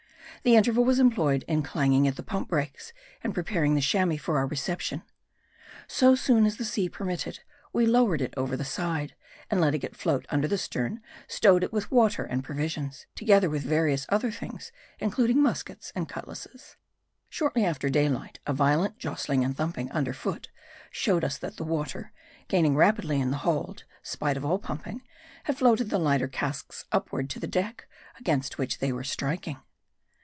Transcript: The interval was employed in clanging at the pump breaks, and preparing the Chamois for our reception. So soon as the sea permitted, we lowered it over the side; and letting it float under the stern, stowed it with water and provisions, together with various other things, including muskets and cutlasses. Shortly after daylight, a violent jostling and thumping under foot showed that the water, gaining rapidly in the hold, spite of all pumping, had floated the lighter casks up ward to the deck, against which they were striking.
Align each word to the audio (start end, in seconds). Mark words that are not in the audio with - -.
The 0.43 0.55
interval 0.55 0.83
was 0.83 0.97
employed 0.97 1.45
in 1.47 1.61
clanging 1.61 2.07
at 2.07 2.15
the 2.15 2.23
pump 2.23 2.47
breaks, 2.47 2.93
and 3.23 3.31
preparing 3.31 3.75
the 3.75 3.81
Chamois 3.81 4.17
for 4.17 4.39
our 4.39 4.47
reception. 4.47 5.03
So 5.87 6.15
soon 6.15 6.47
as 6.47 6.57
the 6.57 6.65
sea 6.65 6.89
permitted, 6.89 7.41
we 7.71 7.85
lowered 7.85 8.21
it 8.23 8.33
over 8.35 8.57
the 8.57 8.65
side; 8.65 9.13
and 9.51 9.61
letting 9.61 9.83
it 9.83 9.95
float 9.95 10.25
under 10.31 10.47
the 10.47 10.57
stern, 10.57 10.99
stowed 11.27 11.63
it 11.63 11.71
with 11.71 11.91
water 11.91 12.23
and 12.23 12.43
provisions, 12.43 13.05
together 13.13 13.51
with 13.51 13.61
various 13.61 14.07
other 14.09 14.31
things, 14.31 14.71
including 14.97 15.43
muskets 15.43 15.91
and 15.93 16.09
cutlasses. 16.09 16.75
Shortly 17.29 17.63
after 17.63 17.87
daylight, 17.91 18.39
a 18.47 18.53
violent 18.53 18.97
jostling 18.97 19.43
and 19.43 19.55
thumping 19.55 19.91
under 19.91 20.11
foot 20.13 20.49
showed 20.89 21.21
that 21.21 21.57
the 21.57 21.63
water, 21.63 22.13
gaining 22.47 22.75
rapidly 22.75 23.21
in 23.21 23.29
the 23.29 23.37
hold, 23.45 23.83
spite 24.01 24.37
of 24.37 24.43
all 24.45 24.57
pumping, 24.57 25.03
had 25.43 25.59
floated 25.59 25.91
the 25.91 25.99
lighter 25.99 26.27
casks 26.27 26.85
up 26.91 27.11
ward 27.11 27.29
to 27.29 27.39
the 27.39 27.45
deck, 27.45 27.85
against 28.17 28.57
which 28.57 28.79
they 28.79 28.91
were 28.91 29.03
striking. 29.03 29.57